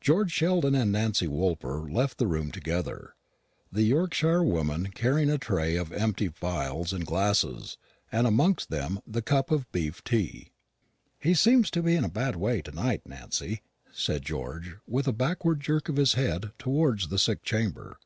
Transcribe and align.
George 0.00 0.30
Sheldon 0.30 0.76
and 0.76 0.92
Nancy 0.92 1.26
Woolper 1.26 1.90
left 1.92 2.18
the 2.18 2.28
room 2.28 2.52
together, 2.52 3.16
the 3.72 3.82
Yorkshirewoman 3.90 4.94
carrying 4.94 5.28
a 5.28 5.38
tray 5.38 5.74
of 5.74 5.90
empty 5.90 6.28
phials 6.28 6.92
and 6.92 7.04
glasses, 7.04 7.76
and 8.12 8.28
amongst 8.28 8.70
them 8.70 9.00
the 9.04 9.22
cup 9.22 9.50
of 9.50 9.68
beef 9.72 10.04
tea. 10.04 10.52
"He 11.18 11.34
seems 11.34 11.68
in 11.70 12.04
a 12.04 12.08
bad 12.08 12.36
way 12.36 12.62
to 12.62 12.70
night, 12.70 13.02
Nancy," 13.06 13.62
said 13.90 14.22
George, 14.24 14.76
with 14.86 15.08
a 15.08 15.12
backward 15.12 15.62
jerk 15.62 15.88
of 15.88 15.96
his 15.96 16.12
head 16.12 16.52
towards 16.60 17.08
the 17.08 17.18
sick 17.18 17.42
chamber. 17.42 17.98